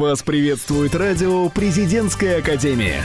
Вас 0.00 0.22
приветствует 0.22 0.94
радио 0.94 1.50
«Президентская 1.50 2.38
академия». 2.38 3.04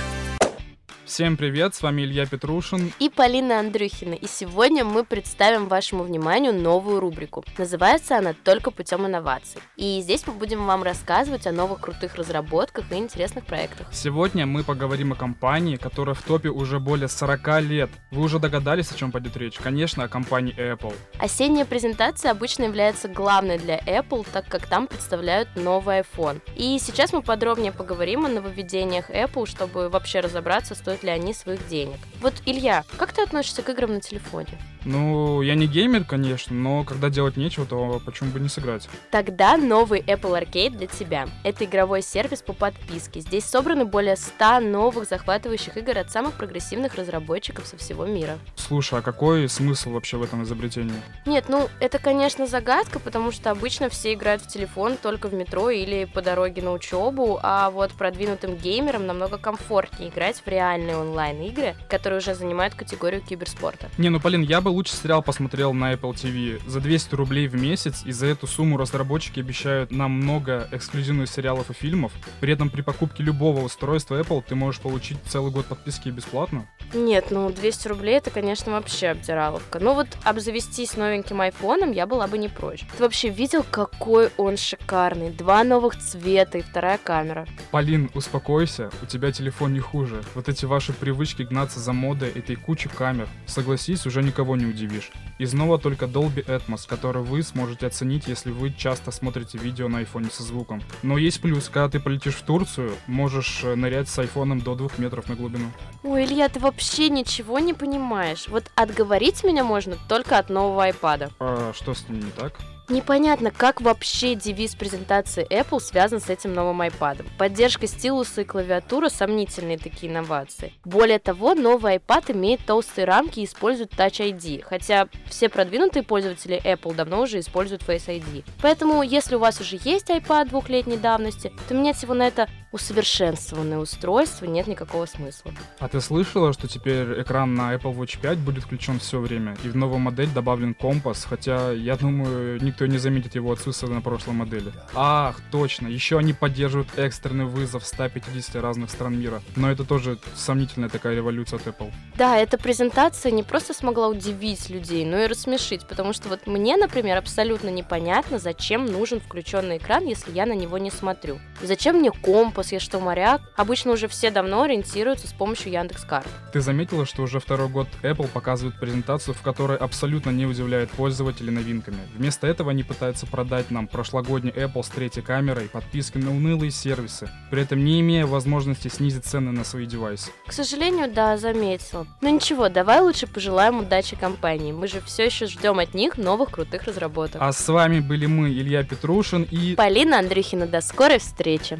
Всем 1.16 1.38
привет, 1.38 1.74
с 1.74 1.82
вами 1.82 2.02
Илья 2.02 2.26
Петрушин 2.26 2.92
и 3.00 3.08
Полина 3.08 3.62
Андрюхина. 3.62 4.16
И 4.16 4.28
сегодня 4.28 4.84
мы 4.84 5.06
представим 5.06 5.70
вашему 5.70 6.04
вниманию 6.04 6.52
новую 6.52 7.00
рубрику. 7.00 7.46
Называется 7.58 8.18
она 8.18 8.34
«Только 8.34 8.70
путем 8.70 9.06
инноваций». 9.06 9.62
И 9.78 10.02
здесь 10.02 10.28
мы 10.28 10.34
будем 10.34 10.66
вам 10.66 10.84
рассказывать 10.84 11.48
о 11.48 11.54
новых 11.54 11.80
крутых 11.80 12.16
разработках 12.16 12.92
и 12.92 12.96
интересных 12.96 13.46
проектах. 13.46 13.88
Сегодня 13.94 14.46
мы 14.46 14.66
поговорим 14.66 15.14
о 15.14 15.16
компании, 15.16 15.78
которая 15.78 16.16
в 16.16 16.22
топе 16.22 16.50
уже 16.50 16.82
более 16.82 17.08
40 17.08 17.62
лет. 17.62 17.90
Вы 18.12 18.22
уже 18.22 18.40
догадались, 18.40 18.92
о 18.92 18.98
чем 18.98 19.14
пойдет 19.14 19.38
речь? 19.38 19.56
Конечно, 19.56 20.04
о 20.04 20.10
компании 20.10 20.54
Apple. 20.58 20.94
Осенняя 21.18 21.64
презентация 21.64 22.32
обычно 22.32 22.64
является 22.64 23.08
главной 23.08 23.58
для 23.58 23.80
Apple, 23.80 24.28
так 24.34 24.50
как 24.50 24.68
там 24.68 24.86
представляют 24.86 25.48
новый 25.56 26.02
iPhone. 26.02 26.42
И 26.58 26.78
сейчас 26.78 27.14
мы 27.14 27.22
подробнее 27.22 27.72
поговорим 27.72 28.26
о 28.26 28.28
нововведениях 28.28 29.10
Apple, 29.10 29.46
чтобы 29.46 29.88
вообще 29.88 30.20
разобраться, 30.20 30.76
стоит 30.76 31.05
ли 31.06 31.12
они 31.12 31.34
своих 31.34 31.66
денег. 31.68 31.98
Вот, 32.20 32.34
Илья, 32.46 32.84
как 32.98 33.14
ты 33.14 33.22
относишься 33.22 33.62
к 33.62 33.70
играм 33.70 33.94
на 33.94 34.02
телефоне? 34.02 34.60
Ну, 34.86 35.42
я 35.42 35.56
не 35.56 35.68
геймер, 35.68 36.04
конечно, 36.06 36.56
но 36.56 36.84
когда 36.84 37.10
делать 37.10 37.38
нечего, 37.38 37.66
то 37.66 38.02
почему 38.06 38.32
бы 38.32 38.40
не 38.40 38.50
сыграть? 38.50 38.88
Тогда 39.12 39.58
новый 39.58 40.02
Apple 40.02 40.40
Arcade 40.40 40.78
для 40.78 40.88
тебя. 40.88 41.28
Это 41.44 41.66
игровой 41.66 42.02
сервис 42.02 42.42
по 42.42 42.54
подписке. 42.54 43.20
Здесь 43.20 43.46
собраны 43.46 43.86
более 43.86 44.16
100 44.16 44.60
новых 44.60 45.10
захватывающих 45.10 45.76
игр 45.78 45.98
от 45.98 46.12
самых 46.12 46.36
прогрессивных 46.36 46.96
разработчиков 46.96 47.66
со 47.66 47.78
всего 47.78 48.06
мира. 48.06 48.38
Слушай, 48.56 49.00
а 49.00 49.02
какой 49.02 49.50
смысл 49.50 49.92
вообще 49.92 50.18
в 50.18 50.24
этом 50.24 50.44
изобретении? 50.44 51.02
Нет, 51.26 51.46
ну, 51.50 51.68
это, 51.80 51.98
конечно, 51.98 52.46
загадка, 52.46 53.00
потому 53.00 53.32
что 53.32 53.52
обычно 53.52 53.90
все 53.90 54.14
играют 54.14 54.44
в 54.44 54.48
телефон 54.48 54.98
только 55.02 55.28
в 55.28 55.34
метро 55.34 55.70
или 55.70 56.06
по 56.06 56.22
дороге 56.22 56.62
на 56.62 56.72
учебу, 56.72 57.40
а 57.42 57.72
вот 57.72 57.92
продвинутым 57.92 58.56
геймерам 58.56 59.08
намного 59.08 59.38
комфортнее 59.38 60.10
играть 60.10 60.42
в 60.46 60.48
реальные 60.48 60.98
онлайн-игры, 60.98 61.76
которые 61.90 62.20
уже 62.20 62.36
занимают 62.36 62.76
категорию 62.76 63.22
киберспорта. 63.22 63.90
Не, 63.98 64.10
ну, 64.10 64.20
Полин, 64.20 64.42
я 64.42 64.62
бы 64.62 64.75
лучше 64.76 64.94
сериал 64.94 65.24
посмотрел 65.24 65.74
на 65.74 65.94
Apple 65.94 66.14
TV 66.14 66.62
за 66.68 66.82
200 66.82 67.16
рублей 67.16 67.48
в 67.48 67.56
месяц, 67.56 68.04
и 68.06 68.12
за 68.12 68.28
эту 68.28 68.46
сумму 68.46 68.78
разработчики 68.78 69.40
обещают 69.40 69.92
нам 69.92 70.12
много 70.12 70.68
эксклюзивных 70.72 71.30
сериалов 71.30 71.70
и 71.70 71.74
фильмов. 71.74 72.12
При 72.42 72.52
этом 72.52 72.70
при 72.70 72.82
покупке 72.82 73.24
любого 73.24 73.62
устройства 73.62 74.20
Apple 74.20 74.44
ты 74.46 74.56
можешь 74.56 74.82
получить 74.82 75.18
целый 75.28 75.52
год 75.52 75.66
подписки 75.66 76.10
бесплатно. 76.10 76.68
Нет, 76.94 77.28
ну 77.32 77.50
200 77.50 77.88
рублей 77.88 78.18
это, 78.18 78.32
конечно, 78.32 78.74
вообще 78.74 79.08
обдираловка. 79.08 79.80
Ну 79.80 79.94
вот 79.94 80.08
обзавестись 80.24 80.98
новеньким 80.98 81.40
айфоном 81.40 81.92
я 81.92 82.06
была 82.06 82.28
бы 82.28 82.38
не 82.38 82.50
прочь. 82.50 82.86
Ты 82.98 83.04
вообще 83.04 83.30
видел, 83.30 83.66
какой 83.70 84.30
он 84.38 84.58
шикарный? 84.58 85.30
Два 85.30 85.64
новых 85.64 85.98
цвета 85.98 86.58
и 86.58 86.62
вторая 86.62 86.98
камера. 86.98 87.48
Полин, 87.72 88.12
успокойся, 88.14 88.90
у 89.02 89.06
тебя 89.06 89.32
телефон 89.32 89.74
не 89.74 89.80
хуже. 89.80 90.22
Вот 90.36 90.50
эти 90.50 90.66
ваши 90.66 90.92
привычки 90.92 91.44
гнаться 91.44 91.80
за 91.80 91.94
модой 91.94 92.30
этой 92.30 92.58
кучи 92.58 92.90
камер. 92.90 93.30
Согласись, 93.46 94.06
уже 94.06 94.22
никого 94.22 94.58
не 94.58 94.65
удивишь. 94.66 95.12
И 95.38 95.46
снова 95.46 95.78
только 95.80 96.06
Dolby 96.06 96.46
Atmos, 96.46 96.88
который 96.88 97.24
вы 97.24 97.44
сможете 97.44 97.88
оценить, 97.88 98.28
если 98.28 98.52
вы 98.52 98.72
часто 98.72 99.12
смотрите 99.12 99.58
видео 99.58 99.88
на 99.88 100.00
айфоне 100.00 100.30
со 100.32 100.44
звуком. 100.44 100.82
Но 101.04 101.18
есть 101.18 101.42
плюс, 101.42 101.70
когда 101.70 101.90
ты 101.90 102.00
полетишь 102.00 102.36
в 102.36 102.44
Турцию, 102.44 102.94
можешь 103.08 103.62
э, 103.64 103.76
нырять 103.76 104.10
с 104.10 104.20
айфоном 104.20 104.62
до 104.62 104.76
двух 104.76 104.98
метров 104.98 105.30
на 105.30 105.36
глубину. 105.36 105.72
Ой, 106.04 106.26
Илья, 106.26 106.50
ты 106.50 106.60
вообще 106.60 107.10
ничего 107.10 107.60
не 107.60 107.74
понимаешь. 107.74 108.48
Вот 108.48 108.66
отговорить 108.76 109.44
меня 109.44 109.64
можно 109.64 109.98
только 110.08 110.38
от 110.38 110.50
нового 110.50 110.90
iPad. 110.90 111.32
А 111.40 111.74
что 111.74 111.94
с 111.94 112.08
ним 112.08 112.20
не 112.20 112.32
так? 112.32 112.54
Непонятно, 112.88 113.50
как 113.50 113.82
вообще 113.82 114.36
девиз 114.36 114.76
презентации 114.76 115.48
Apple 115.50 115.80
связан 115.80 116.22
с 116.22 116.30
этим 116.30 116.54
новым 116.54 116.84
iPad. 116.84 117.26
Поддержка 117.38 117.88
стилуса 117.88 118.42
и 118.42 118.46
клавиатура– 118.46 119.10
сомнительные 119.10 119.80
такие 119.80 120.12
инновации. 120.12 120.72
Более 120.84 121.18
того, 121.18 121.56
новый 121.56 121.96
iPad 121.96 122.34
имеет 122.34 122.64
толстые 122.64 123.06
рамки 123.06 123.40
и 123.40 123.46
использует 123.46 123.92
Touch 123.94 124.20
ID, 124.20 124.62
хотя 124.62 125.08
все 125.28 125.50
продвинутые 125.50 126.04
пользователи 126.04 126.62
Apple 126.64 126.94
давно 126.94 127.22
уже 127.22 127.40
используют 127.40 127.82
Face 127.82 128.08
ID. 128.08 128.44
Поэтому, 128.62 129.02
если 129.02 129.36
у 129.36 129.40
вас 129.40 129.60
уже 129.60 129.80
есть 129.84 130.10
iPad 130.10 130.50
двухлетней 130.50 130.98
давности, 130.98 131.52
то 131.68 131.74
менять 131.74 132.02
его 132.04 132.14
на 132.14 132.28
это 132.28 132.48
усовершенствованное 132.76 133.78
устройство 133.78 134.46
нет 134.46 134.68
никакого 134.68 135.06
смысла. 135.06 135.54
А 135.80 135.88
ты 135.88 136.02
слышала, 136.02 136.52
что 136.52 136.68
теперь 136.68 137.22
экран 137.22 137.56
на 137.56 137.74
Apple 137.74 137.96
Watch 137.96 138.20
5 138.22 138.38
будет 138.40 138.66
включен 138.66 139.00
все 139.00 139.20
время, 139.20 139.56
и 139.64 139.70
в 139.70 139.78
новую 139.78 140.00
модель 140.00 140.30
добавлен 140.30 140.74
компас, 140.74 141.26
хотя, 141.28 141.72
я 141.72 141.96
думаю, 141.96 142.62
никто 142.62 142.86
не 142.86 142.98
заметит 142.98 143.36
его 143.36 143.54
отсутствие 143.54 143.94
на 143.94 144.02
прошлой 144.02 144.34
модели. 144.34 144.74
Ах, 144.94 145.40
точно, 145.52 145.88
еще 145.88 146.18
они 146.18 146.34
поддерживают 146.34 146.90
экстренный 146.98 147.46
вызов 147.46 147.86
150 147.86 148.56
разных 148.62 148.92
стран 148.92 149.18
мира, 149.18 149.42
но 149.56 149.72
это 149.72 149.86
тоже 149.86 150.20
сомнительная 150.36 150.90
такая 150.90 151.16
революция 151.16 151.60
от 151.60 151.68
Apple. 151.68 151.94
Да, 152.18 152.38
эта 152.38 152.58
презентация 152.58 153.32
не 153.32 153.44
просто 153.44 153.74
смогла 153.74 154.10
удивить 154.10 154.70
людей, 154.70 155.06
но 155.06 155.20
и 155.20 155.28
рассмешить, 155.28 155.88
потому 155.88 156.12
что 156.12 156.28
вот 156.28 156.46
мне, 156.46 156.76
например, 156.76 157.18
абсолютно 157.18 157.70
непонятно, 157.70 158.38
зачем 158.38 158.86
нужен 158.86 159.22
включенный 159.22 159.78
экран, 159.78 160.06
если 160.06 160.34
я 160.34 160.46
на 160.46 160.54
него 160.54 160.78
не 160.78 160.92
смотрю. 160.92 161.40
Зачем 161.62 161.98
мне 161.98 162.12
компас, 162.12 162.65
вопрос, 162.66 162.72
я 162.72 162.80
что, 162.80 163.00
моряк? 163.00 163.42
Обычно 163.56 163.92
уже 163.92 164.08
все 164.08 164.32
давно 164.32 164.64
ориентируются 164.64 165.28
с 165.28 165.34
помощью 165.34 165.72
Яндекс.Карт. 165.72 166.28
Ты 166.52 166.62
заметила, 166.62 167.06
что 167.06 167.24
уже 167.24 167.40
второй 167.40 167.68
год 167.68 167.88
Apple 168.04 168.28
показывает 168.28 168.80
презентацию, 168.80 169.34
в 169.34 169.42
которой 169.42 169.78
абсолютно 169.78 170.32
не 170.32 170.46
удивляет 170.46 170.90
пользователей 170.90 171.52
новинками. 171.52 172.00
Вместо 172.16 172.48
этого 172.48 172.72
они 172.72 172.84
пытаются 172.84 173.26
продать 173.28 173.72
нам 173.72 173.88
прошлогодний 173.88 174.52
Apple 174.52 174.84
с 174.84 174.90
третьей 174.90 175.24
камерой, 175.24 175.70
подписки 175.70 176.18
на 176.18 176.32
унылые 176.32 176.72
сервисы, 176.72 177.30
при 177.52 177.62
этом 177.62 177.84
не 177.84 178.00
имея 178.00 178.26
возможности 178.26 178.88
снизить 178.88 179.26
цены 179.26 179.52
на 179.52 179.64
свои 179.64 179.86
девайсы. 179.86 180.32
К 180.48 180.54
сожалению, 180.54 181.12
да, 181.12 181.38
заметил. 181.38 182.08
Но 182.22 182.30
ничего, 182.30 182.70
давай 182.70 183.02
лучше 183.02 183.28
пожелаем 183.28 183.80
удачи 183.80 184.16
компании. 184.16 184.72
Мы 184.72 184.88
же 184.88 185.02
все 185.02 185.26
еще 185.26 185.46
ждем 185.48 185.80
от 185.80 185.94
них 185.94 186.18
новых 186.18 186.52
крутых 186.52 186.84
разработок. 186.84 187.42
А 187.42 187.52
с 187.52 187.68
вами 187.68 188.00
были 188.00 188.26
мы, 188.26 188.50
Илья 188.50 188.84
Петрушин 188.84 189.44
и... 189.44 189.76
Полина 189.76 190.20
Андрюхина. 190.20 190.66
До 190.66 190.82
скорой 190.82 191.20
встречи! 191.20 191.80